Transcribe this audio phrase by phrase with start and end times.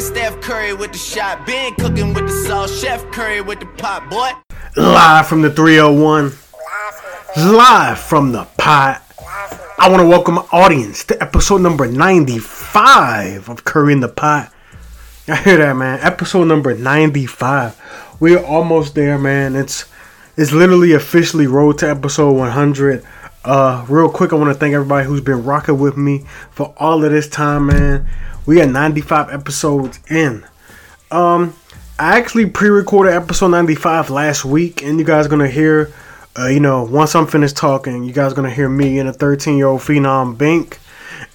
[0.00, 3.66] Been Steph Curry with the shot, been cooking with the sauce, Chef Curry with the
[3.66, 4.30] pot, boy.
[4.74, 6.32] Live from the 301.
[7.36, 9.04] Live from the pot.
[9.78, 14.50] I want to welcome my audience to episode number 95 of Curry in the Pot.
[15.28, 15.98] I hear that, man.
[16.00, 18.16] Episode number 95.
[18.20, 19.54] We're almost there, man.
[19.54, 19.84] It's
[20.34, 23.04] it's literally officially road to episode 100.
[23.42, 27.02] Uh, real quick, I want to thank everybody who's been rocking with me for all
[27.02, 28.06] of this time, man.
[28.44, 30.44] We are 95 episodes in.
[31.10, 31.54] Um,
[31.98, 35.90] I actually pre-recorded episode 95 last week, and you guys gonna hear,
[36.38, 39.56] uh, you know, once I'm finished talking, you guys gonna hear me and a 13
[39.56, 40.78] year old phenom Bink,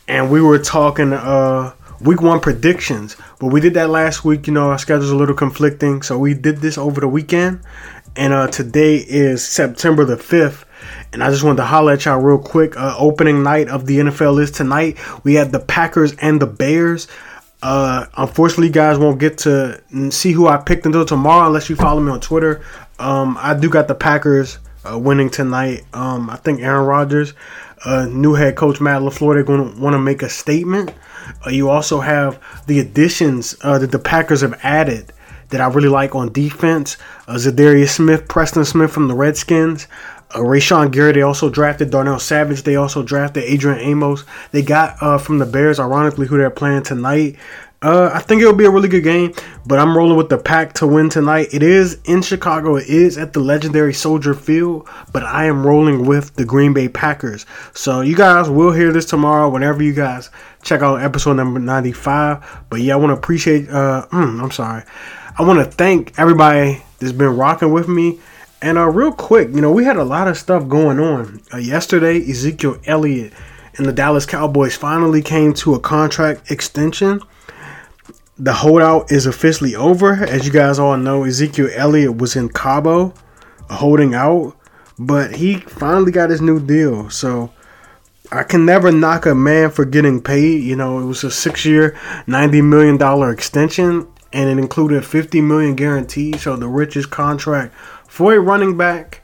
[0.08, 3.18] and we were talking uh week one predictions.
[3.40, 4.46] But we did that last week.
[4.46, 7.62] You know, our schedule's a little conflicting, so we did this over the weekend,
[8.16, 10.66] and uh, today is September the 5th.
[11.16, 12.76] And I just wanted to holler at y'all real quick.
[12.76, 14.98] Uh, opening night of the NFL is tonight.
[15.24, 17.08] We have the Packers and the Bears.
[17.64, 22.02] Uh, unfortunately, guys won't get to see who I picked until tomorrow unless you follow
[22.02, 22.66] me on Twitter.
[23.00, 25.86] Um, I do got the Packers uh, winning tonight.
[25.94, 27.34] Um, I think Aaron Rodgers,
[27.86, 30.92] uh, new head coach Matt LaFleur, they're going to want to make a statement.
[31.46, 35.14] Uh, you also have the additions uh, that the Packers have added
[35.50, 36.98] that I really like on defense.
[37.28, 39.88] Uh, Za'Darius Smith, Preston Smith from the Redskins.
[40.36, 42.64] Uh, Rashan Gary, they also drafted Darnell Savage.
[42.64, 44.26] They also drafted Adrian Amos.
[44.52, 47.38] They got uh, from the Bears, ironically, who they're playing tonight.
[47.82, 49.34] Uh, I think it'll be a really good game,
[49.66, 51.50] but I'm rolling with the pack to win tonight.
[51.54, 52.78] It is in Chicago.
[52.78, 56.90] It is at the legendary Soldier Field, but I am rolling with the Green Bay
[56.90, 57.46] Packers.
[57.74, 60.32] So you guys will hear this tomorrow whenever you guys
[60.64, 62.66] check out episode number 95.
[62.70, 63.70] But yeah, I want to appreciate.
[63.70, 64.84] Uh, mm, I'm sorry.
[65.38, 68.20] I want to thank everybody that's been rocking with me.
[68.62, 71.42] And uh, real quick, you know, we had a lot of stuff going on.
[71.54, 73.34] Uh, yesterday, Ezekiel Elliott
[73.78, 77.22] and the Dallas Cowboys finally came to a contract extension.
[78.38, 80.14] The holdout is officially over.
[80.14, 83.14] As you guys all know, Ezekiel Elliott was in Cabo
[83.70, 84.56] holding out,
[84.98, 87.10] but he finally got his new deal.
[87.10, 87.52] So
[88.32, 90.64] I can never knock a man for getting paid.
[90.64, 91.92] You know, it was a six year,
[92.28, 96.40] $90 million extension, and it included 50 million guaranteed.
[96.40, 97.74] So the richest contract
[98.16, 99.24] for a running back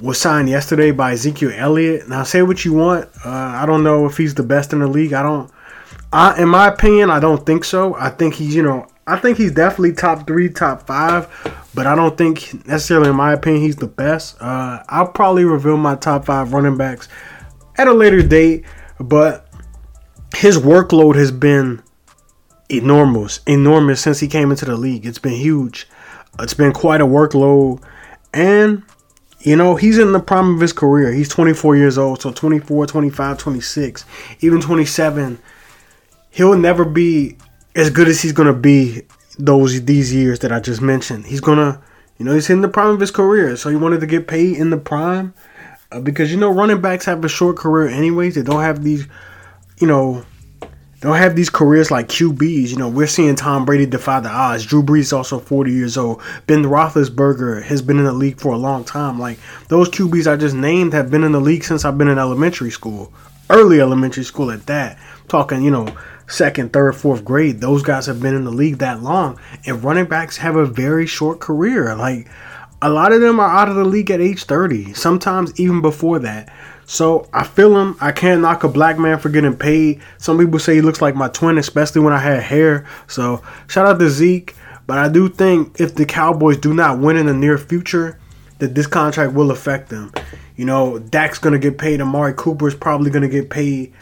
[0.00, 2.08] was signed yesterday by Ezekiel Elliott.
[2.08, 3.04] Now, say what you want.
[3.22, 5.12] Uh, I don't know if he's the best in the league.
[5.12, 5.52] I don't.
[6.10, 7.94] I, in my opinion, I don't think so.
[7.96, 11.28] I think he's, you know, I think he's definitely top three, top five,
[11.74, 14.40] but I don't think necessarily, in my opinion, he's the best.
[14.40, 17.10] Uh, I'll probably reveal my top five running backs
[17.76, 18.64] at a later date,
[19.00, 19.46] but
[20.34, 21.82] his workload has been
[22.70, 25.04] enormous, enormous since he came into the league.
[25.04, 25.86] It's been huge.
[26.40, 27.82] It's been quite a workload,
[28.32, 28.82] and
[29.40, 31.12] you know, he's in the prime of his career.
[31.12, 34.04] He's 24 years old, so 24, 25, 26,
[34.40, 35.38] even 27
[36.32, 37.36] he'll never be
[37.76, 39.02] as good as he's gonna be
[39.38, 41.26] those these years that I just mentioned.
[41.26, 41.80] He's gonna,
[42.18, 44.56] you know, he's in the prime of his career, so he wanted to get paid
[44.56, 45.32] in the prime
[45.92, 48.34] uh, because you know running backs have a short career anyways.
[48.34, 49.06] They don't have these,
[49.78, 50.24] you know,
[51.02, 52.70] don't have these careers like QBs.
[52.70, 54.64] You know, we're seeing Tom Brady defy the odds.
[54.64, 56.22] Drew Brees is also 40 years old.
[56.46, 59.18] Ben Roethlisberger has been in the league for a long time.
[59.18, 62.18] Like those QBs I just named have been in the league since I've been in
[62.18, 63.12] elementary school,
[63.50, 64.98] early elementary school at that.
[65.28, 65.94] talking, you know
[66.28, 67.60] second, third, fourth grade.
[67.60, 71.06] Those guys have been in the league that long, and running backs have a very
[71.06, 71.94] short career.
[71.94, 72.28] Like
[72.80, 76.18] a lot of them are out of the league at age 30, sometimes even before
[76.20, 76.52] that.
[76.92, 77.96] So I feel him.
[78.02, 80.02] I can't knock a black man for getting paid.
[80.18, 82.86] Some people say he looks like my twin, especially when I had hair.
[83.08, 84.54] So shout out to Zeke.
[84.86, 88.18] But I do think if the Cowboys do not win in the near future,
[88.58, 90.12] that this contract will affect them.
[90.56, 92.02] You know, Dak's gonna get paid.
[92.02, 93.94] Amari Cooper is probably gonna get paid.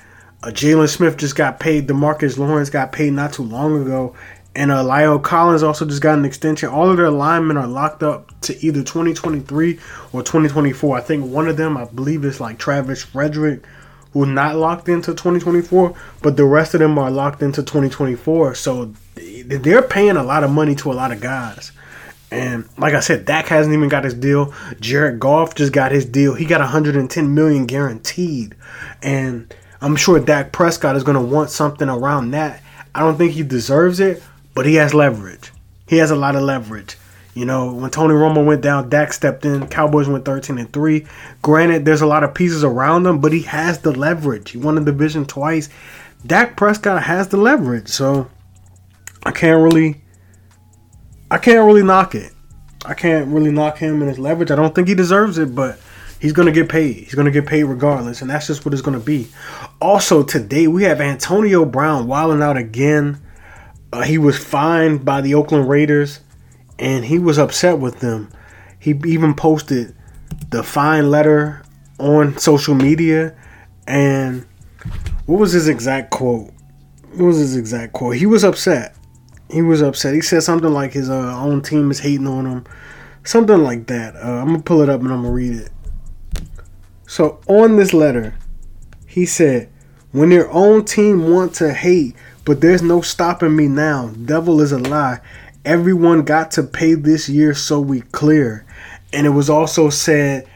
[0.43, 1.87] Uh, Jaylon Smith just got paid.
[1.87, 4.17] Demarcus Lawrence got paid not too long ago.
[4.55, 6.69] And uh, La'el Collins also just got an extension.
[6.69, 9.79] All of their linemen are locked up to either 2023
[10.13, 10.97] or 2024.
[10.97, 13.65] I think one of them, I believe, is like Travis Frederick,
[14.13, 18.57] who's not locked into 2024, but the rest of them are locked into 2024.
[18.57, 21.71] So they're paying a lot of money to a lot of guys.
[22.33, 24.55] And like I said, Dak hasn't even got his deal.
[24.81, 26.35] Jared Goff just got his deal.
[26.35, 28.55] He got 110 million guaranteed.
[29.03, 32.63] And I'm sure Dak Prescott is going to want something around that.
[32.95, 34.23] I don't think he deserves it,
[34.55, 35.53] but he has leverage.
[35.87, 36.97] He has a lot of leverage.
[37.35, 39.69] You know, when Tony Romo went down, Dak stepped in.
[39.69, 41.07] Cowboys went 13 and 3.
[41.43, 44.51] Granted, there's a lot of pieces around him, but he has the leverage.
[44.51, 45.69] He won the division twice.
[46.27, 47.89] Dak Prescott has the leverage.
[47.89, 48.29] So
[49.25, 50.03] I can't really
[51.31, 52.33] I can't really knock it.
[52.85, 54.51] I can't really knock him and his leverage.
[54.51, 55.79] I don't think he deserves it, but
[56.21, 56.97] He's gonna get paid.
[56.97, 59.29] He's gonna get paid regardless, and that's just what it's gonna be.
[59.81, 63.19] Also, today we have Antonio Brown wilding out again.
[63.93, 66.21] Uh, he was fined by the Oakland Raiders,
[66.79, 68.31] and he was upset with them.
[68.79, 69.95] He even posted
[70.51, 71.63] the fine letter
[71.99, 73.37] on social media,
[73.87, 74.47] and
[75.27, 76.51] what was his exact quote?
[77.13, 78.17] What was his exact quote?
[78.17, 78.97] He was upset.
[79.51, 80.15] He was upset.
[80.15, 82.65] He said something like his uh, own team is hating on him,
[83.25, 84.15] something like that.
[84.15, 85.71] Uh, I'm gonna pull it up and I'm gonna read it.
[87.07, 88.35] So on this letter,
[89.07, 89.69] he said,
[90.13, 92.15] "When your own team want to hate,
[92.51, 94.09] but there's no stopping me now.
[94.25, 95.21] Devil is a lie.
[95.65, 98.65] Everyone got to pay this year, so we clear."
[99.13, 100.49] And it was also said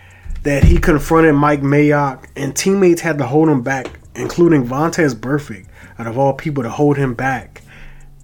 [0.42, 3.86] that he confronted Mike Mayock, and teammates had to hold him back,
[4.16, 7.62] including Vontaze Burfict, out of all people, to hold him back.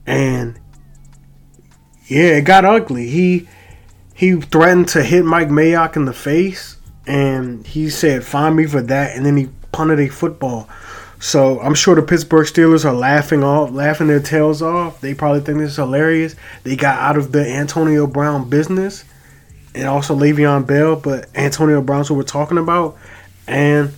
[0.05, 0.59] And
[2.09, 3.07] yeah, it got ugly.
[3.07, 3.47] He
[4.13, 6.77] he threatened to hit Mike Mayock in the face,
[7.07, 10.69] and he said, "Find me for that," and then he punted a football.
[11.23, 15.03] So I'm sure the Pittsburgh Steelers are laughing off, laughing their tails off.
[15.03, 16.35] They probably think this is hilarious.
[16.65, 19.05] They got out of the Antonio Brown business,
[19.75, 22.97] and also Le'Veon Bell, but Antonio Brown's who we're talking about,
[23.47, 23.93] and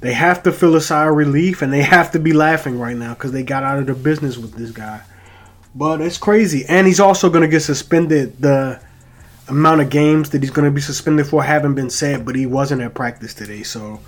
[0.00, 2.96] they have to feel a sigh of relief, and they have to be laughing right
[2.96, 5.02] now because they got out of the business with this guy.
[5.74, 8.40] But it's crazy, and he's also going to get suspended.
[8.40, 8.80] The
[9.48, 12.46] amount of games that he's going to be suspended for haven't been said, but he
[12.46, 13.98] wasn't at practice today, so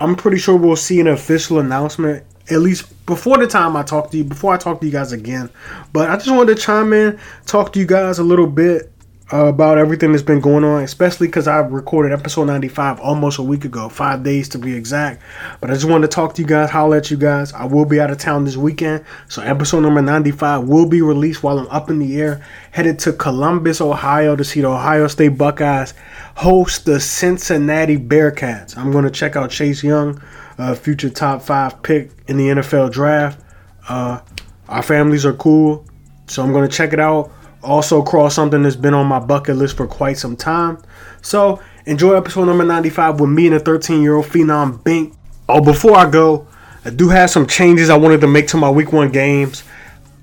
[0.00, 4.10] I'm pretty sure we'll see an official announcement at least before the time I talk
[4.10, 5.50] to you, before I talk to you guys again.
[5.92, 8.90] But I just wanted to chime in, talk to you guys a little bit
[9.32, 13.64] about everything that's been going on, especially because I recorded episode 95 almost a week
[13.64, 15.22] ago, five days to be exact.
[15.60, 17.52] But I just wanted to talk to you guys, holler at you guys.
[17.52, 21.44] I will be out of town this weekend, so episode number 95 will be released
[21.44, 25.38] while I'm up in the air, headed to Columbus, Ohio to see the Ohio State
[25.38, 25.94] Buckeyes
[26.34, 28.76] host the Cincinnati Bearcats.
[28.76, 30.20] I'm going to check out Chase Young,
[30.58, 33.40] uh, future top five pick in the NFL draft.
[33.88, 34.20] Uh,
[34.68, 35.86] our families are cool,
[36.26, 37.30] so I'm going to check it out
[37.62, 40.82] also cross something that's been on my bucket list for quite some time.
[41.22, 45.14] So enjoy episode number 95 with me and a 13 year old phenom Bink.
[45.48, 46.46] Oh, before I go,
[46.84, 49.64] I do have some changes I wanted to make to my week one games.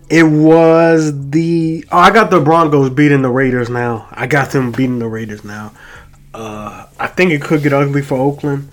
[0.10, 4.08] It was the oh, I got the Broncos beating the Raiders now.
[4.12, 5.74] I got them beating the Raiders now.
[6.34, 8.72] Uh, I think it could get ugly for Oakland.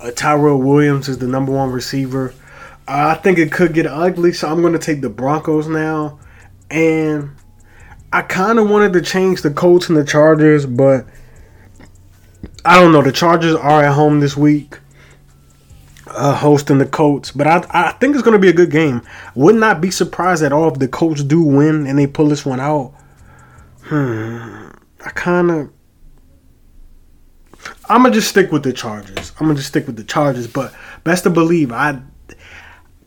[0.00, 2.32] Uh, Tyrell Williams is the number one receiver.
[2.86, 6.20] Uh, I think it could get ugly, so I'm going to take the Broncos now.
[6.70, 7.35] And
[8.12, 11.06] I kind of wanted to change the Colts and the Chargers, but
[12.64, 13.02] I don't know.
[13.02, 14.78] The Chargers are at home this week,
[16.06, 19.02] uh, hosting the Colts, but I I think it's going to be a good game.
[19.34, 22.46] Would not be surprised at all if the Colts do win and they pull this
[22.46, 22.94] one out.
[23.82, 24.68] Hmm.
[25.04, 25.70] I kind of.
[27.88, 29.32] I'm gonna just stick with the Chargers.
[29.38, 30.74] I'm gonna just stick with the Chargers, but
[31.04, 32.00] best to believe I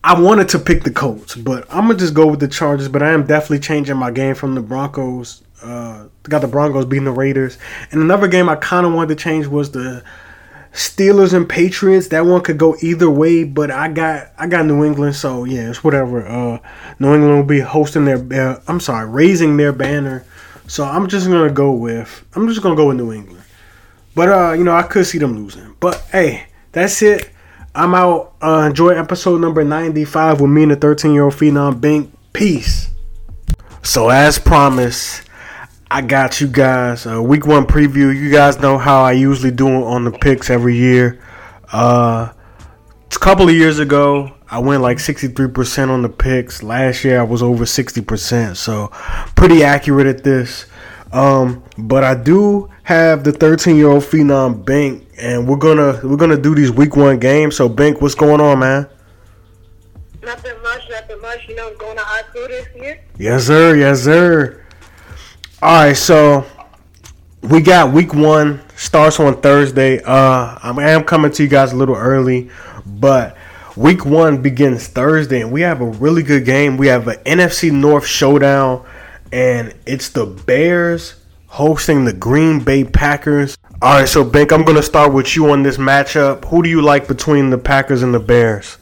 [0.03, 2.87] I wanted to pick the Colts, but I'm gonna just go with the Chargers.
[2.87, 5.43] But I am definitely changing my game from the Broncos.
[5.61, 7.57] Uh, got the Broncos beating the Raiders,
[7.91, 10.03] and another game I kind of wanted to change was the
[10.73, 12.07] Steelers and Patriots.
[12.09, 15.69] That one could go either way, but I got I got New England, so yeah,
[15.69, 16.25] it's whatever.
[16.25, 16.59] Uh,
[16.99, 18.51] New England will be hosting their.
[18.51, 20.23] Uh, I'm sorry, raising their banner.
[20.67, 23.43] So I'm just gonna go with I'm just gonna go with New England.
[24.15, 25.75] But uh, you know, I could see them losing.
[25.79, 27.31] But hey, that's it.
[27.75, 28.33] I'm out.
[28.41, 32.11] Uh, enjoy episode number 95 with me and the 13 year old phenom Bink.
[32.33, 32.89] Peace.
[33.83, 35.23] So, as promised,
[35.89, 38.15] I got you guys a week one preview.
[38.15, 41.19] You guys know how I usually do on the picks every year.
[41.71, 46.63] Uh, a couple of years ago, I went like 63% on the picks.
[46.63, 48.55] Last year, I was over 60%.
[48.55, 48.87] So,
[49.35, 50.65] pretty accurate at this.
[51.11, 56.17] Um, but I do have the 13 year old phenom Bink and we're gonna we're
[56.17, 57.55] gonna do these week one games.
[57.55, 58.87] So, Bink, what's going on, man?
[60.23, 61.47] Nothing much, nothing much.
[61.47, 63.01] You know, going to high school this year.
[63.17, 63.75] Yes, sir.
[63.75, 64.63] Yes, sir.
[65.61, 66.45] All right, so
[67.41, 70.01] we got week one starts on Thursday.
[70.01, 72.49] Uh, I am coming to you guys a little early,
[72.85, 73.35] but
[73.75, 76.77] week one begins Thursday, and we have a really good game.
[76.77, 78.85] We have an NFC North showdown,
[79.31, 81.15] and it's the Bears
[81.47, 83.57] hosting the Green Bay Packers.
[83.81, 86.45] All right, so Bink, I'm going to start with you on this matchup.
[86.45, 88.77] Who do you like between the Packers and the Bears?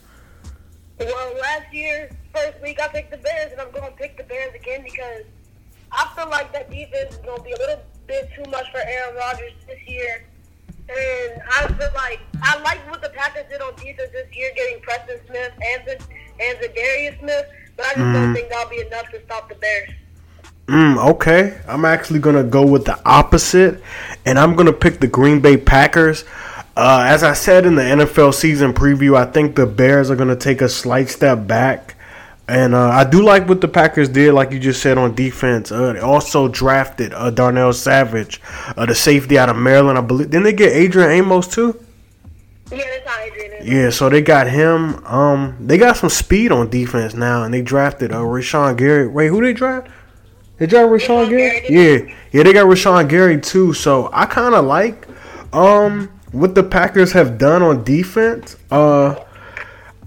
[0.99, 4.23] Well, last year, first week, I picked the Bears, and I'm going to pick the
[4.23, 5.23] Bears again because
[5.91, 8.79] I feel like that defense is going to be a little bit too much for
[8.79, 10.25] Aaron Rodgers this year.
[10.89, 14.81] And I feel like I like what the Packers did on defense this year, getting
[14.81, 16.03] Preston Smith and the
[16.39, 18.13] and Za'Darius Smith, but I just mm.
[18.13, 18.33] don't mm-hmm.
[18.33, 19.89] think that'll be enough to stop the Bears.
[20.67, 23.81] Mm, okay, I'm actually gonna go with the opposite,
[24.25, 26.25] and I'm gonna pick the Green Bay Packers.
[26.75, 30.36] Uh, as I said in the NFL season preview, I think the Bears are gonna
[30.36, 31.95] take a slight step back.
[32.50, 35.71] And uh, I do like what the Packers did, like you just said on defense.
[35.71, 38.41] Uh, they also drafted uh, Darnell Savage,
[38.77, 39.97] uh, the safety out of Maryland.
[39.97, 40.29] I believe.
[40.29, 41.79] Didn't they get Adrian Amos too?
[42.71, 43.65] Yeah, that's Adrian.
[43.65, 45.05] Yeah, so they got him.
[45.05, 49.07] Um, they got some speed on defense now, and they drafted uh, Rashan Gary.
[49.07, 49.89] Wait, who they draft?
[50.57, 51.61] They draft Rashawn Rashan Gary.
[51.67, 53.73] Gary, Yeah, yeah, they got Rashawn Gary too.
[53.73, 55.07] So I kind of like
[55.53, 58.57] um what the Packers have done on defense.
[58.69, 59.15] Uh,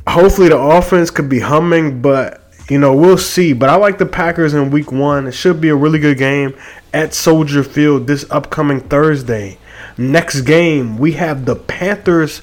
[0.07, 3.53] hopefully the offense could be humming, but you know we'll see.
[3.53, 5.27] But I like the Packers in Week One.
[5.27, 6.57] It should be a really good game
[6.93, 9.59] at Soldier Field this upcoming Thursday.
[9.97, 12.43] Next game we have the Panthers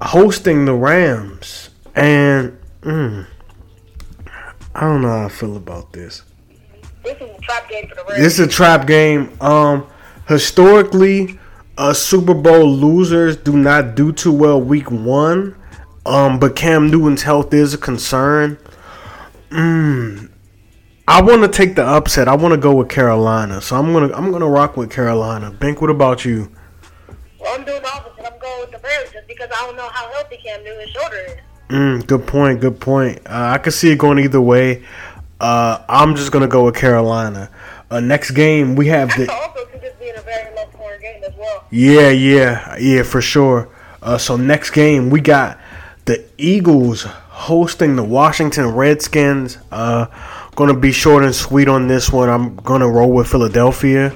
[0.00, 3.26] hosting the Rams, and mm,
[4.74, 6.22] I don't know how I feel about this.
[7.06, 8.20] This is a trap game for the Rams.
[8.20, 9.40] This is a trap game.
[9.40, 9.86] Um,
[10.26, 11.38] historically,
[11.78, 15.54] uh, Super Bowl losers do not do too well week one.
[16.04, 18.58] Um, but Cam Newton's health is a concern.
[19.50, 20.30] Mm,
[21.06, 22.26] I want to take the upset.
[22.26, 25.52] I want to go with Carolina, so I'm gonna I'm gonna rock with Carolina.
[25.52, 26.50] Bink, what about you?
[27.40, 28.32] Well, I'm doing the opposite.
[28.32, 31.16] I'm going with the Bears just because I don't know how healthy Cam Newton's shoulder
[31.16, 31.36] is.
[31.68, 32.60] Mm, good point.
[32.60, 33.18] Good point.
[33.26, 34.84] Uh, I can see it going either way.
[35.40, 37.50] Uh, I'm just gonna go with Carolina.
[37.90, 39.30] Uh, next game we have the.
[39.32, 41.64] also could just be in a very low scoring game as well.
[41.70, 43.68] Yeah, yeah, yeah, for sure.
[44.02, 45.58] Uh, so next game we got
[46.06, 49.58] the Eagles hosting the Washington Redskins.
[49.70, 50.06] Uh,
[50.54, 52.28] gonna be short and sweet on this one.
[52.28, 54.14] I'm gonna roll with Philadelphia.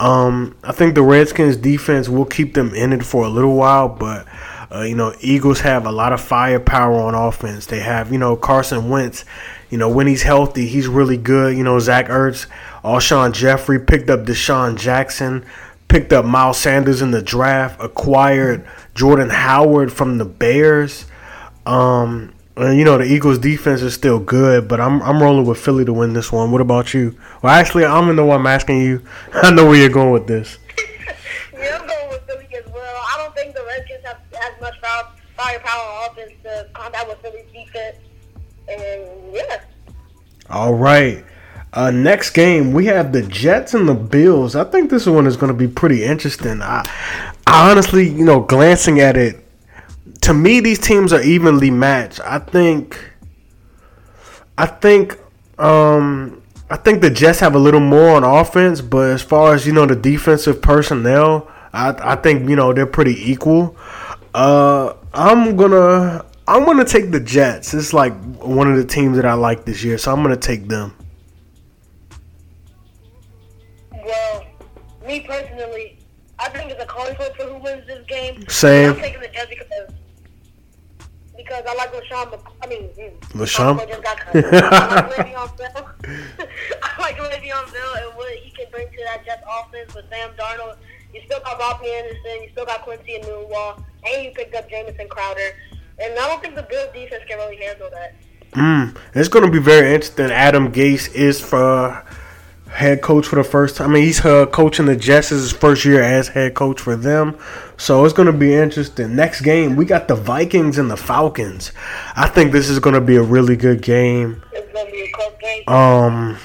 [0.00, 3.88] Um, I think the Redskins defense will keep them in it for a little while,
[3.88, 4.26] but
[4.74, 7.66] uh, you know, Eagles have a lot of firepower on offense.
[7.66, 9.24] They have, you know, Carson Wentz.
[9.70, 11.56] You know, when he's healthy, he's really good.
[11.56, 12.46] You know, Zach Ertz,
[12.82, 15.44] Alshon Jeffery picked up DeSean Jackson,
[15.88, 21.06] picked up Miles Sanders in the draft, acquired Jordan Howard from the Bears.
[21.66, 25.58] Um, and, you know, the Eagles defense is still good, but I'm I'm rolling with
[25.58, 26.52] Philly to win this one.
[26.52, 27.16] What about you?
[27.42, 29.02] Well, actually, I'm in the one I'm asking you.
[29.32, 30.58] I know where you're going with this.
[31.52, 33.02] Yeah, I'm going with Philly as well.
[33.12, 35.08] I don't think the Redskins have as much fire-
[35.44, 37.96] firepower offense to combat with Philly's defense.
[38.68, 39.60] And yeah,
[40.48, 41.24] All right.
[41.72, 44.54] Uh, next game, we have the Jets and the Bills.
[44.54, 46.62] I think this one is going to be pretty interesting.
[46.62, 46.88] I,
[47.46, 49.44] I honestly, you know, glancing at it,
[50.22, 52.20] to me, these teams are evenly matched.
[52.20, 52.98] I think,
[54.56, 55.18] I think,
[55.58, 59.66] um, I think the Jets have a little more on offense, but as far as
[59.66, 63.76] you know, the defensive personnel, I, I think you know they're pretty equal.
[64.32, 67.72] Uh, I'm gonna, I'm gonna take the Jets.
[67.74, 70.68] It's like one of the teams that I like this year, so I'm gonna take
[70.68, 70.94] them.
[74.04, 74.44] well,
[75.06, 75.98] me personally,
[76.38, 78.46] I think it's a coin flip for who wins this game.
[78.48, 78.90] Same.
[78.90, 79.94] I'm taking the Jets because
[81.36, 82.30] because I like LeSean.
[82.30, 83.88] Mc- I mean, mm, LeSean?
[83.88, 84.36] Just got cut.
[84.36, 85.90] I like Le'Veon Bell.
[86.82, 90.30] I like Le'Veon Bell and what he can bring to that Jets offense with Sam
[90.38, 90.76] Darnold.
[91.14, 92.42] You still got Robbie Anderson.
[92.42, 95.56] You still got Quincy Enunwa, and you picked up Jamison Crowder.
[95.98, 98.14] And I don't think the Bills defense can really handle that.
[98.52, 100.30] Mm, it's going to be very interesting.
[100.30, 102.04] Adam Gase is for
[102.74, 103.90] head coach for the first time.
[103.90, 107.38] I mean, he's uh, coaching the Jets his first year as head coach for them.
[107.76, 109.14] So it's going to be interesting.
[109.14, 111.72] Next game, we got the Vikings and the Falcons.
[112.16, 114.42] I think this is going to be a really good game.
[114.52, 115.68] It's going to be a close game.
[115.68, 116.38] Um,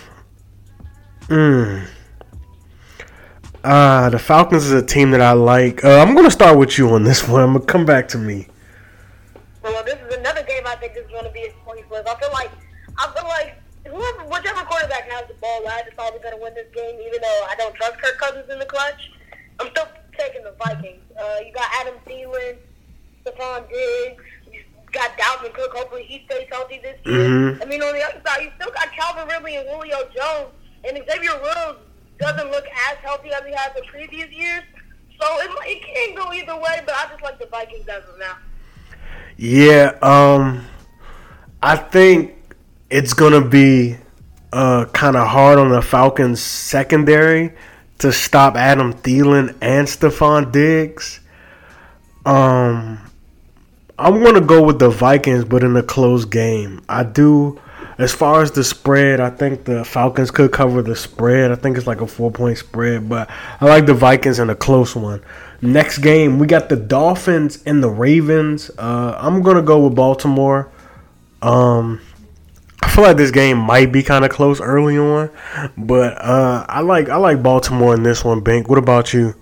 [1.27, 1.87] mm,
[3.63, 5.83] uh, the Falcons is a team that I like.
[5.83, 7.41] Uh, I'm going to start with you on this one.
[7.41, 8.47] I'm going to come back to me.
[9.63, 12.07] Well, this is another game I think is going to be a point flip.
[12.09, 12.51] I feel like
[12.97, 16.53] I feel like whoever, whichever quarterback has the ball last is probably going to win
[16.53, 16.99] this game.
[16.99, 19.11] Even though I don't trust Kirk Cousins in the clutch,
[19.59, 19.87] I'm still
[20.17, 21.03] taking the Vikings.
[21.19, 22.57] Uh, you got Adam Thielen,
[23.25, 24.23] Stefon Diggs.
[24.51, 24.61] You
[24.91, 25.71] got Dalvin Cook.
[25.75, 27.29] Hopefully he stays healthy this year.
[27.29, 27.61] Mhm.
[27.61, 30.53] I mean, on the other side, you still got Calvin Ridley and Julio Jones,
[30.85, 31.79] and Xavier Rhodes
[32.19, 34.63] doesn't look as healthy as he has in previous years.
[35.21, 38.19] So it, it can go either way, but I just like the Vikings as of
[38.19, 38.37] now.
[39.37, 40.65] Yeah, um,
[41.61, 42.35] I think
[42.89, 43.97] it's gonna be
[44.51, 47.53] uh kind of hard on the Falcons secondary
[47.99, 51.19] to stop Adam Thielen and Stefon Diggs.
[52.25, 52.99] Um,
[53.97, 56.81] I'm gonna go with the Vikings, but in a close game.
[56.87, 57.59] I do.
[57.99, 61.51] As far as the spread, I think the Falcons could cover the spread.
[61.51, 63.29] I think it's like a four point spread, but
[63.59, 65.21] I like the Vikings in a close one.
[65.61, 68.71] Next game, we got the Dolphins and the Ravens.
[68.77, 70.71] Uh, I'm gonna go with Baltimore.
[71.41, 71.99] Um,
[72.81, 75.29] I feel like this game might be kind of close early on,
[75.77, 78.39] but uh, I like I like Baltimore in this one.
[78.39, 78.69] Bink.
[78.69, 79.35] What about you?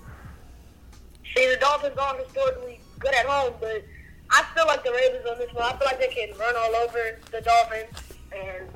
[1.32, 3.84] See, the Dolphins are historically good at home, but
[4.32, 5.62] I still like the Ravens on this one.
[5.62, 8.07] I feel like they can run all over the Dolphins.
[8.38, 8.68] And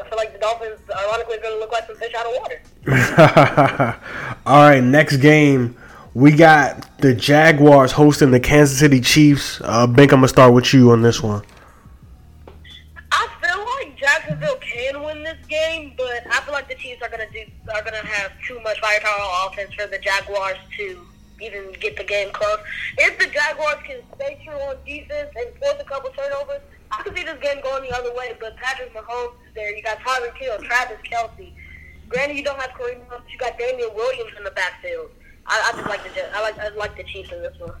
[0.00, 2.32] I feel like the Dolphins, ironically, are going to look like some fish out of
[2.40, 2.62] water.
[4.46, 5.76] All right, next game.
[6.14, 9.60] We got the Jaguars hosting the Kansas City Chiefs.
[9.64, 11.42] Uh, Bink, I'm gonna start with you on this one.
[13.10, 17.08] I feel like Jacksonville can win this game, but I feel like the Chiefs are
[17.08, 17.40] gonna do
[17.74, 21.00] are gonna have too much firepower on offense for the Jaguars to
[21.42, 22.58] even get the game close.
[22.96, 27.16] If the Jaguars can stay true on defense and force a couple turnovers, I could
[27.16, 28.36] see this game going the other way.
[28.40, 29.74] But Patrick Mahomes is there.
[29.74, 31.52] You got Tyreek Hill, Travis Kelce.
[32.08, 35.10] Granted, you don't have Kareem Hunt, but you got Damien Williams in the backfield.
[35.46, 37.72] I, I just like the I like I like the Chiefs in this one.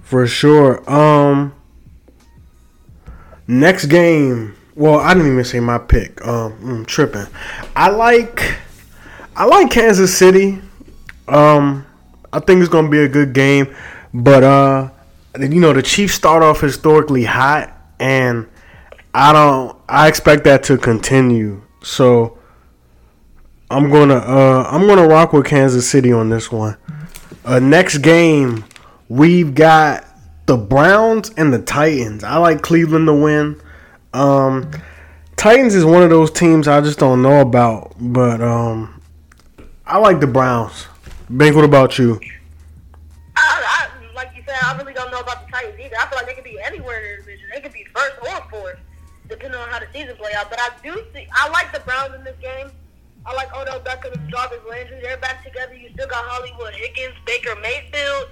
[0.00, 0.88] For sure.
[0.90, 1.54] Um.
[3.46, 4.54] Next game.
[4.76, 6.24] Well, I didn't even say my pick.
[6.24, 7.26] Um, I'm tripping.
[7.74, 8.56] I like.
[9.36, 10.60] I like Kansas City.
[11.26, 11.86] Um,
[12.32, 13.74] I think it's gonna be a good game,
[14.14, 14.90] but uh,
[15.38, 18.48] you know the Chiefs start off historically hot, and
[19.14, 19.76] I don't.
[19.88, 21.62] I expect that to continue.
[21.82, 22.38] So
[23.70, 26.76] I'm gonna uh, I'm gonna rock with Kansas City on this one.
[27.44, 28.64] Uh, next game,
[29.08, 30.04] we've got
[30.46, 32.24] the Browns and the Titans.
[32.24, 33.60] I like Cleveland to win.
[34.12, 34.70] Um,
[35.36, 39.00] Titans is one of those teams I just don't know about, but um,
[39.86, 40.86] I like the Browns.
[41.34, 42.20] Bink, what about you?
[43.36, 45.96] I, I, like you said, I really don't know about the Titans either.
[45.96, 47.48] I feel like they could be anywhere in the division.
[47.54, 47.86] They could be
[48.50, 48.80] first
[49.30, 50.50] depending on how the season play out.
[50.50, 52.68] But I do see, I like the Browns in this game.
[53.24, 55.00] I like Odell Beckham and Jarvis Landry.
[55.00, 55.74] They're back together.
[55.74, 58.28] You still got Hollywood Higgins, Baker Mayfield,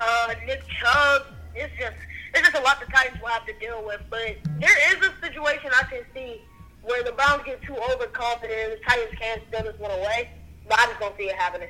[0.00, 1.26] uh, Nick Chubb.
[1.54, 1.96] It's just
[2.34, 4.02] it's just a lot the Titans will have to deal with.
[4.10, 6.42] But there is a situation I can see
[6.82, 10.30] where the Browns get too overconfident and the Titans can steal this one away.
[10.68, 11.68] But I just don't see it happening.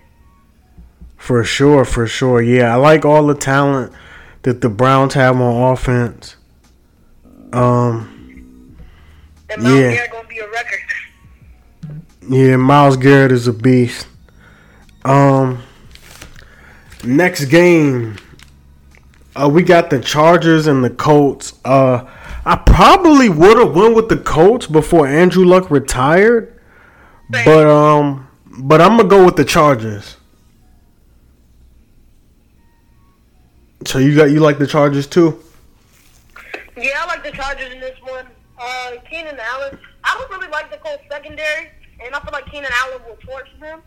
[1.16, 2.40] For sure, for sure.
[2.40, 3.92] Yeah, I like all the talent
[4.42, 6.36] that the Browns have on offense.
[7.54, 8.76] Um,
[9.50, 9.90] And Miles Yeah.
[9.92, 10.80] Garrett gonna be a record.
[12.28, 14.08] yeah, Myles Garrett is a beast.
[15.04, 15.58] Um,
[17.04, 18.16] next game,
[19.36, 21.52] uh, we got the Chargers and the Colts.
[21.64, 22.04] Uh,
[22.46, 26.58] I probably would have went with the Colts before Andrew Luck retired,
[27.30, 28.26] but um,
[28.58, 30.16] but I'm gonna go with the Chargers.
[33.86, 35.38] So you got you like the Chargers too?
[37.24, 38.26] The Chargers in this one.
[38.58, 39.78] Uh, Keenan Allen.
[40.04, 41.70] I don't really like the Colts secondary,
[42.04, 43.80] and I feel like Keenan Allen will torch them.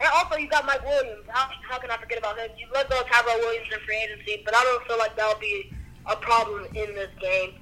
[0.00, 1.26] And also, you got Mike Williams.
[1.28, 2.48] How, how can I forget about him?
[2.56, 5.70] You let go Tyrell Williams in free agency, but I don't feel like that'll be
[6.06, 7.52] a problem in this game.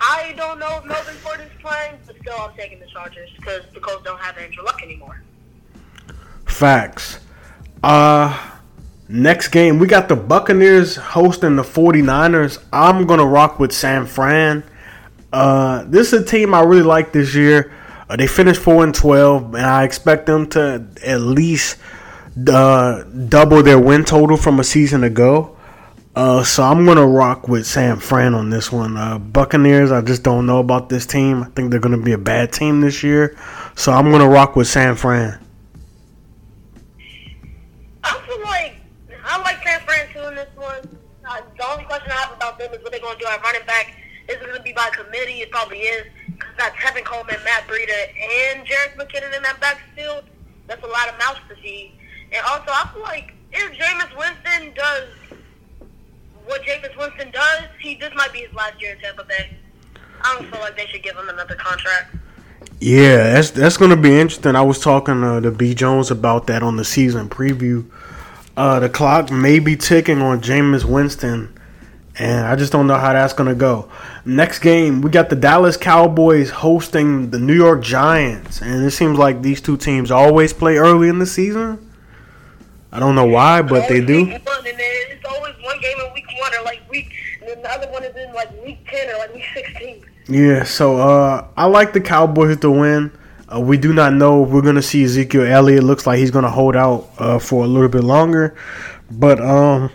[0.00, 3.80] I don't know if Melvin Gordon's playing, but still, I'm taking the Chargers because the
[3.80, 5.22] Colts don't have Andrew Luck anymore.
[6.46, 7.18] Facts.
[7.82, 8.45] Uh
[9.08, 12.62] next game we got the Buccaneers hosting the 49ers.
[12.72, 14.64] I'm going to rock with San Fran.
[15.32, 17.72] Uh this is a team I really like this year.
[18.08, 21.78] Uh, they finished 4 and 12 and I expect them to at least
[22.48, 25.56] uh, double their win total from a season ago.
[26.14, 28.96] Uh, so I'm gonna rock with San Fran on this one.
[28.96, 31.42] Uh, Buccaneers, I just don't know about this team.
[31.42, 33.36] I think they're gonna be a bad team this year.
[33.74, 35.38] So I'm gonna rock with San Fran.
[39.66, 40.86] San Fran in this one.
[41.28, 43.42] Uh, the only question I have about them is what they're going to do at
[43.42, 43.96] running back.
[44.28, 45.42] Is it going to be by committee?
[45.42, 46.06] It probably is.
[46.26, 48.06] Because got Tevin Coleman, Matt Breida,
[48.54, 50.24] and Jerick McKinnon in that backfield.
[50.68, 51.92] That's a lot of mouths to feed.
[52.32, 55.08] And also, I feel like if Jameis Winston does
[56.44, 59.56] what Jameis Winston does, he this might be his last year in Tampa Bay.
[60.22, 62.14] I don't feel like they should give him another contract.
[62.80, 64.54] Yeah, that's that's gonna be interesting.
[64.54, 67.88] I was talking uh, to B Jones about that on the season preview.
[68.56, 71.52] Uh, the clock may be ticking on Jameis Winston,
[72.18, 73.90] and I just don't know how that's gonna go.
[74.24, 79.18] Next game, we got the Dallas Cowboys hosting the New York Giants, and it seems
[79.18, 81.90] like these two teams always play early in the season.
[82.90, 84.24] I don't know why, but they do.
[84.24, 87.50] Week one, and then it's always one game in week one, or like week, and
[87.50, 90.02] then the other one is in like week ten or like week sixteen.
[90.28, 93.12] Yeah, so uh, I like the Cowboys to win.
[93.52, 95.84] Uh, we do not know if we're going to see Ezekiel Elliott.
[95.84, 98.56] Looks like he's going to hold out uh, for a little bit longer.
[99.10, 99.90] But um,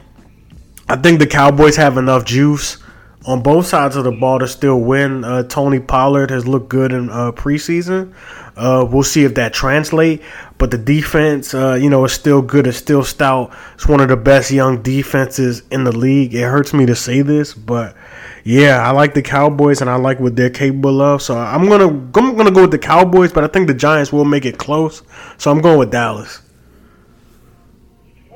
[0.87, 2.77] I think the Cowboys have enough juice
[3.25, 5.23] on both sides of the ball to still win.
[5.23, 8.13] Uh, Tony Pollard has looked good in uh, preseason.
[8.55, 10.21] Uh, we'll see if that translate.
[10.57, 12.67] But the defense, uh, you know, is still good.
[12.67, 13.55] It's still stout.
[13.75, 16.33] It's one of the best young defenses in the league.
[16.33, 17.95] It hurts me to say this, but
[18.43, 21.21] yeah, I like the Cowboys and I like what they're capable of.
[21.21, 24.25] So I'm gonna I'm gonna go with the Cowboys, but I think the Giants will
[24.25, 25.03] make it close.
[25.37, 26.41] So I'm going with Dallas.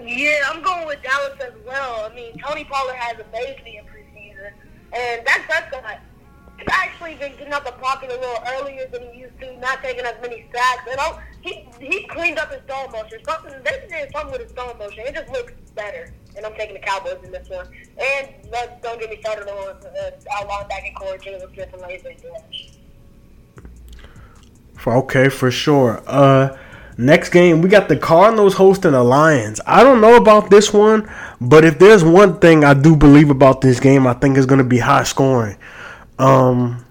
[0.04, 2.10] Yeah, I'm going with Dallas as well.
[2.10, 4.52] I mean, Tony Pollard has a baby in preseason,
[4.94, 5.48] and Dak
[6.66, 9.82] Prescott, actually been getting out the pocket a little earlier than he used to, not
[9.82, 10.88] taking as many sacks.
[10.90, 13.20] And I, he he cleaned up his dome motion.
[13.26, 15.04] Something they did something with his dome motion.
[15.06, 16.14] It just looks better.
[16.36, 17.68] And I'm taking the Cowboys in this one.
[17.98, 22.02] And uh, don't get me started on uh, our linebacker core, Jaylon Smith and Larry
[24.88, 26.04] Okay, for sure.
[26.06, 26.58] Uh,
[26.98, 29.60] next game we got the Cardinals hosting the Lions.
[29.66, 31.10] I don't know about this one,
[31.42, 34.60] but if there's one thing I do believe about this game, I think it's going
[34.60, 35.58] to be high scoring.
[36.18, 36.86] Um,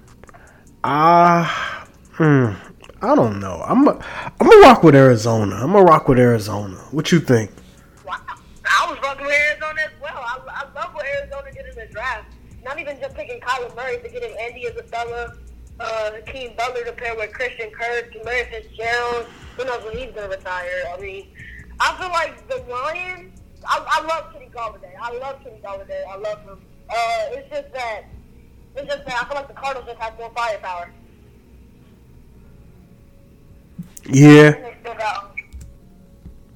[0.83, 2.57] I, mm,
[3.01, 3.63] I don't know.
[3.67, 3.93] I'm, a,
[4.41, 5.57] I'm gonna rock with Arizona.
[5.57, 6.77] I'm gonna rock with Arizona.
[6.91, 7.51] What you think?
[8.07, 8.17] Wow.
[8.65, 10.17] I was rocking with Arizona as well.
[10.17, 12.27] I, I love what Arizona did in the draft.
[12.65, 15.37] Not even just picking Kyler Murray, but getting Andy Isabella,
[15.81, 19.27] uh, Hakeem Butler to pair with Christian Kirk, Larry Fitzgerald.
[19.57, 20.85] Who knows when he's gonna retire?
[20.95, 21.29] I mean,
[21.81, 23.41] I feel like the Lions.
[23.67, 24.93] I, I love Kenny Golladay.
[25.01, 26.07] I love Kenny Golladay.
[26.07, 26.61] I love him.
[26.91, 28.05] Uh, it's just that
[28.77, 30.91] it's just I feel like the Cardinals just have more firepower.
[34.07, 34.51] Yeah.
[34.51, 35.35] They still got.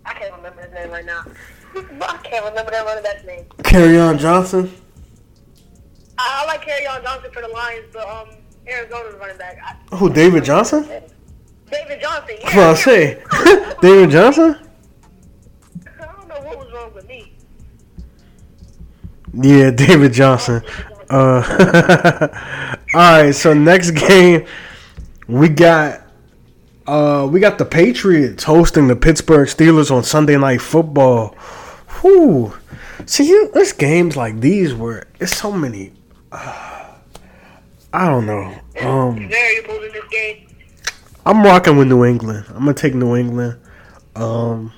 [0.05, 1.23] I can't remember his name right now.
[1.77, 3.45] I can't remember that running back's name.
[3.59, 4.73] Kerryon Johnson.
[6.17, 8.29] I, I like Kerryon Johnson for the Lions, but um,
[8.67, 9.59] Arizona's running back.
[9.65, 10.13] I, Who?
[10.13, 10.89] David Johnson?
[11.71, 12.37] David Johnson.
[12.41, 13.23] Yeah, what I say.
[13.83, 14.57] David Johnson.
[16.01, 17.33] I don't know what was wrong with me.
[19.35, 20.63] Yeah, David Johnson.
[21.11, 22.29] Uh,
[22.95, 23.33] all right.
[23.33, 24.47] So next game,
[25.27, 26.03] we got
[26.87, 31.35] uh, we got the Patriots hosting the Pittsburgh Steelers on Sunday Night Football.
[32.01, 32.55] Whew.
[33.07, 35.93] See, you, there's games like these where it's so many.
[36.33, 36.95] Uh,
[37.93, 38.55] I don't know.
[38.81, 40.47] Um, Variables in this game.
[41.25, 42.47] I'm rocking with New England.
[42.49, 43.59] I'm gonna take New England.
[44.17, 44.73] Um,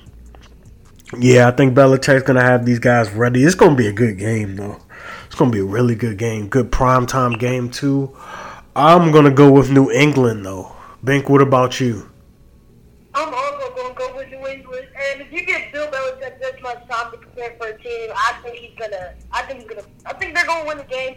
[1.17, 3.43] yeah, I think Belichick's gonna have these guys ready.
[3.43, 4.79] It's gonna be a good game, though.
[5.31, 6.49] It's gonna be a really good game.
[6.49, 8.13] Good prime time game too.
[8.75, 10.75] I'm gonna go with New England though.
[11.01, 12.11] Bink, what about you?
[13.13, 14.87] I'm also going to go with New England.
[14.93, 18.33] And if you give Bill Belichick this much time to prepare for a team, I
[18.43, 19.13] think he's gonna.
[19.31, 19.87] I think he's gonna.
[20.05, 21.15] I think they're going to win the game.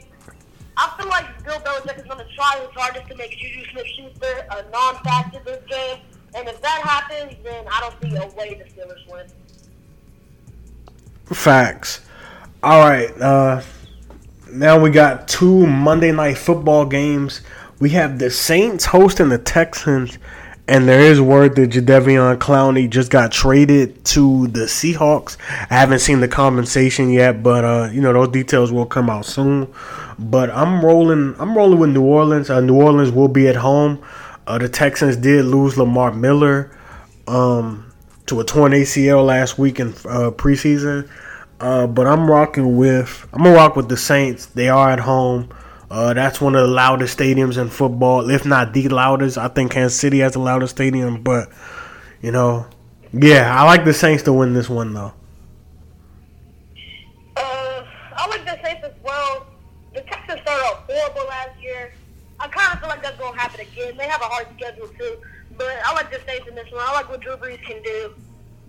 [0.77, 4.47] I feel like Bill Belichick is going to try his hardest to make Juju Smith-Schuster
[4.51, 5.99] a non-factor this game.
[6.35, 9.27] And if that happens, then I don't see a way the Steelers win.
[11.27, 12.01] Facts.
[12.63, 13.11] All right.
[13.21, 13.61] Uh,
[14.55, 17.41] now we got two Monday night football games.
[17.81, 20.19] We have the Saints hosting the Texans,
[20.69, 25.37] and there is word that Jadeveon Clowney just got traded to the Seahawks.
[25.71, 29.27] I haven't seen the compensation yet, but uh, you know those details will come out
[29.27, 29.73] soon.
[30.19, 31.35] But I'm rolling.
[31.39, 32.49] I'm rolling with New Orleans.
[32.49, 34.05] Uh, New Orleans will be at home.
[34.47, 36.71] Uh, the Texans did lose Lamar Miller
[37.27, 37.93] um,
[38.27, 41.09] to a torn ACL last week in uh, preseason.
[41.61, 44.47] Uh, but I'm rocking with I'm gonna rock with the Saints.
[44.47, 45.49] They are at home.
[45.91, 49.39] Uh, that's one of the loudest stadiums in football, if not the loudest.
[49.39, 51.51] I think Kansas City has the loudest stadium, but
[52.21, 52.67] you know,
[53.13, 55.13] yeah, I like the Saints to win this one though.
[57.37, 57.85] Uh,
[58.17, 59.47] I like the Saints as well.
[59.95, 61.95] The Texans started off horrible last year.
[62.41, 63.97] I kind of feel like that's to happen again.
[63.97, 65.19] They have a hard schedule too,
[65.57, 66.83] but I like the Saints in this one.
[66.85, 68.15] I like what Drew Brees can do,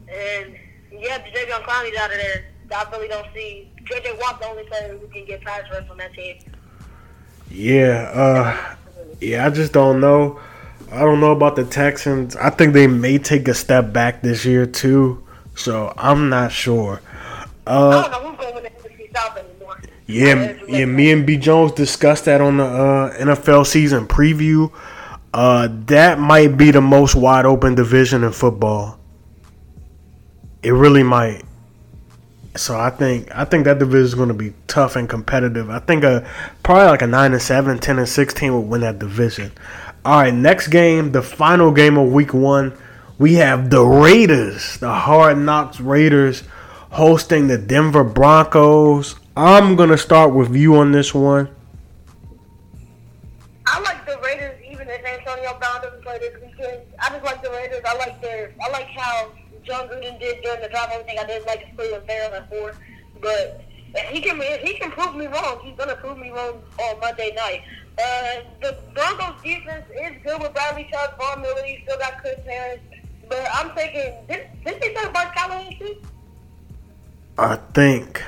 [0.07, 0.55] and
[0.91, 2.45] yeah, Jadeveon Clowney's out of there.
[2.73, 5.97] I really don't see JJ Watt the only player who can get pass rush on
[5.97, 6.37] that team.
[7.49, 8.75] Yeah, uh,
[9.21, 10.39] yeah, I just don't know.
[10.91, 12.35] I don't know about the Texans.
[12.35, 15.23] I think they may take a step back this year too.
[15.55, 17.01] So I'm not sure.
[17.67, 19.81] I Uh, don't know who's going to NFC South anymore.
[20.07, 20.85] yeah, yeah.
[20.85, 24.71] Me and B Jones discussed that on the uh, NFL season preview.
[25.33, 28.97] Uh, that might be the most wide open division in football.
[30.63, 31.43] It really might.
[32.57, 35.69] So I think I think that division is going to be tough and competitive.
[35.69, 36.27] I think a
[36.63, 39.51] probably like a nine and 7, 10 and sixteen will win that division.
[40.05, 42.77] All right, next game, the final game of Week One,
[43.17, 46.43] we have the Raiders, the Hard Knocks Raiders,
[46.91, 49.15] hosting the Denver Broncos.
[49.35, 51.49] I'm gonna start with you on this one.
[53.67, 56.81] I like the Raiders, even if Antonio Brown doesn't play this weekend.
[56.99, 57.81] I just like the Raiders.
[57.85, 58.53] I like their.
[58.63, 59.31] I like how
[59.65, 60.91] Jon Gruden did during the draft.
[60.93, 62.75] Everything I did like is Clelin Ferrell at four,
[63.21, 63.61] but
[63.95, 64.39] if he can.
[64.41, 65.59] If he can prove me wrong.
[65.63, 67.63] He's gonna prove me wrong on Monday night.
[67.97, 71.65] Uh, the Broncos defense is good with Bradley Chubb, Von Miller.
[71.65, 72.81] You still got Chris Harris,
[73.29, 74.13] but I'm thinking.
[74.27, 75.95] Did, did they say Bart Callahan too?
[77.37, 78.21] I think.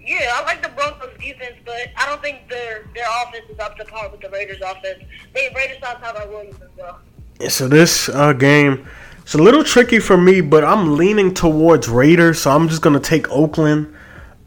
[0.00, 3.76] Yeah, I like the Broncos defense, but I don't think their their offense is up
[3.76, 5.04] to par with the Raiders offense.
[5.34, 7.00] They Raiders have Tyler Williams as well.
[7.38, 8.88] Yeah, so this uh, game,
[9.28, 12.98] it's a little tricky for me, but I'm leaning towards Raiders, so I'm just gonna
[12.98, 13.94] take Oakland.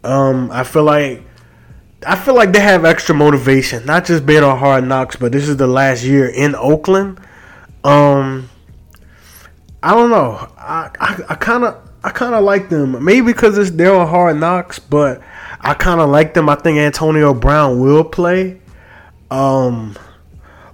[0.04, 1.22] Um, I feel like
[2.08, 5.48] I feel like they have extra motivation, not just being on Hard Knocks, but this
[5.48, 7.20] is the last year in Oakland.
[7.84, 8.50] Um,
[9.84, 10.52] I don't know.
[10.58, 10.90] I
[11.30, 13.06] I kind of I kind of like them.
[13.06, 15.22] Maybe because it's they're on Hard Knocks, but
[15.60, 16.50] I kind of like them.
[16.50, 18.60] I think Antonio Brown will play.
[19.30, 19.96] Um,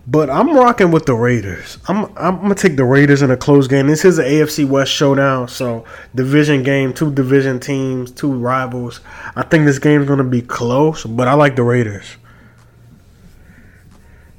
[0.08, 1.78] but I'm rocking with the Raiders.
[1.88, 3.88] I'm I'm gonna take the Raiders in a close game.
[3.88, 5.84] This is an AFC West showdown, so
[6.16, 9.02] division game, two division teams, two rivals.
[9.36, 12.16] I think this game's gonna be close, but I like the Raiders.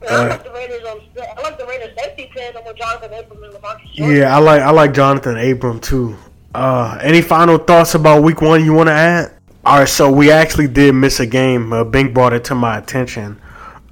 [0.02, 0.80] Yeah, I like the Raiders.
[0.86, 4.70] I like the Raiders safety pin over Jonathan Abram and Lamarcus Yeah, I like I
[4.70, 6.16] like Jonathan Abram too.
[6.54, 9.34] Uh, any final thoughts about Week One you want to add?
[9.66, 11.74] All right, so we actually did miss a game.
[11.74, 13.38] Uh, Bink brought it to my attention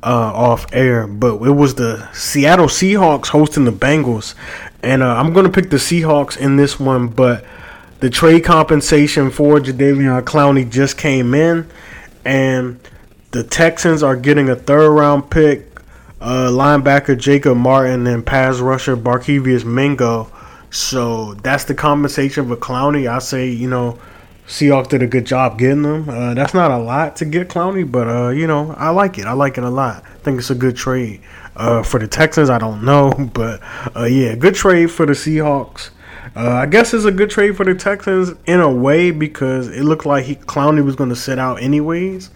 [0.07, 4.37] uh, off air, but it was the Seattle Seahawks hosting the Bengals,
[4.81, 7.09] and uh, I'm gonna pick the Seahawks in this one.
[7.09, 7.45] But
[7.99, 11.69] the trade compensation for Jadeveon Clowney just came in,
[12.25, 12.79] and
[13.33, 15.67] the Texans are getting a third round pick,
[16.21, 20.31] uh, linebacker Jacob Martin, and pass rusher Barkevious Mingo.
[20.71, 23.11] So that's the compensation for Clowney.
[23.11, 23.99] I say, you know,
[24.47, 26.09] Seahawks did a good job getting them.
[26.09, 29.27] Uh, that's not a lot to get Clowney, but uh, you know, I like it.
[29.27, 30.05] I like it a lot.
[30.05, 31.21] I think it's a good trade.
[31.57, 33.61] Uh, for the Texans, I don't know, but
[33.97, 35.91] uh, yeah, good trade for the Seahawks.
[36.37, 39.83] Uh, I guess it's a good trade for the Texans in a way because it
[39.83, 42.31] looked like he Clowney was going to sit out anyways,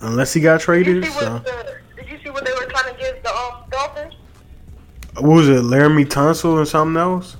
[0.00, 1.02] unless he got traded.
[1.02, 1.32] Did you, see So.
[1.34, 4.14] what the, did you see what they were trying to give the um, Dolphins?
[5.14, 7.36] What was it, Laremy Tunsil and something else?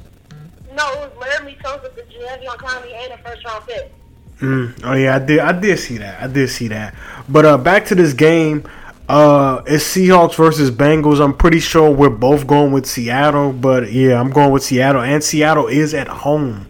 [2.59, 3.93] The Jadeveon and a first round pick.
[4.41, 4.81] Mm.
[4.85, 5.39] Oh yeah, I did.
[5.39, 6.23] I did see that.
[6.23, 6.95] I did see that.
[7.29, 8.69] But uh, back to this game.
[9.09, 11.23] Uh, it's Seahawks versus Bengals.
[11.23, 15.23] I'm pretty sure we're both going with Seattle, but yeah, I'm going with Seattle, and
[15.23, 16.69] Seattle is at home.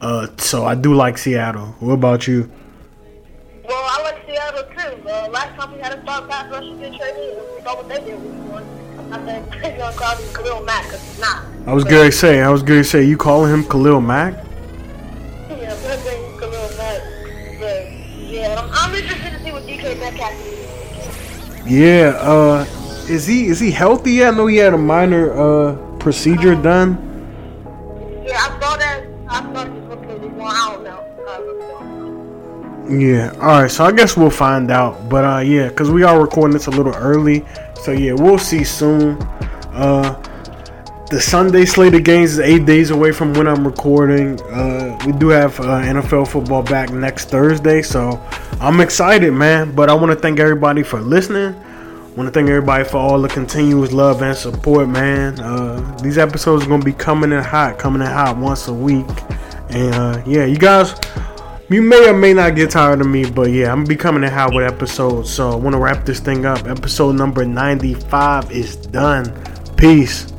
[0.00, 1.76] Uh, so I do like Seattle.
[1.78, 2.50] What about you?
[3.64, 5.08] Well, I like Seattle too.
[5.08, 8.00] Uh, last time we had a star pass rusher get traded, we saw what they
[8.00, 8.64] did week one.
[9.12, 11.44] I think Jadeveon Clowney Khalil Mack, because he's not.
[11.66, 12.42] I was gonna say.
[12.42, 13.04] I was gonna say.
[13.04, 14.45] You calling him Khalil Mack?
[18.46, 21.66] Yeah, I'm, I'm interested to see what DK Metcalf.
[21.66, 22.16] Yeah.
[22.20, 22.64] Uh,
[23.08, 24.24] is he is he healthy?
[24.24, 26.98] I know he had a minor uh procedure done.
[28.26, 29.04] Yeah, I saw that.
[29.28, 30.20] I thought he was looking at.
[30.40, 31.02] I don't know.
[32.88, 33.32] Yeah.
[33.40, 33.70] All right.
[33.70, 35.08] So I guess we'll find out.
[35.08, 37.44] But uh, yeah, because we are recording this a little early.
[37.82, 39.20] So yeah, we'll see soon.
[39.72, 40.22] Uh,
[41.10, 44.40] the Sunday slate of games is eight days away from when I'm recording.
[44.42, 48.20] Uh, we do have uh, NFL football back next Thursday, so
[48.60, 49.72] I'm excited, man.
[49.74, 51.54] But I want to thank everybody for listening.
[52.16, 55.38] Want to thank everybody for all the continuous love and support, man.
[55.38, 59.06] Uh, these episodes are gonna be coming in hot, coming in hot once a week,
[59.70, 60.94] and uh, yeah, you guys.
[61.68, 64.22] You may or may not get tired of me, but yeah, I'm gonna be coming
[64.22, 65.32] in hot with episodes.
[65.32, 66.64] So I want to wrap this thing up.
[66.66, 69.34] Episode number 95 is done.
[69.76, 70.32] Peace.